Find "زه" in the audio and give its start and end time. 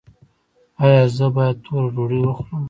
1.15-1.27